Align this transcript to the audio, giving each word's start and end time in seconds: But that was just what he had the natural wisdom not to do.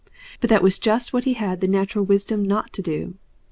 But 0.39 0.49
that 0.49 0.63
was 0.63 0.79
just 0.79 1.13
what 1.13 1.25
he 1.25 1.33
had 1.33 1.61
the 1.61 1.67
natural 1.67 2.03
wisdom 2.03 2.41
not 2.41 2.73
to 2.73 2.81
do. 2.81 3.17